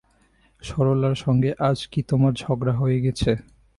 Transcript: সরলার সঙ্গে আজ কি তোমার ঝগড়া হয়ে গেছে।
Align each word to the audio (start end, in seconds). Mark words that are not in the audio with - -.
সরলার 0.61 1.15
সঙ্গে 1.15 1.49
আজ 1.59 1.79
কি 1.91 2.01
তোমার 2.01 2.33
ঝগড়া 2.33 2.73
হয়ে 2.73 2.99
গেছে। 3.01 3.31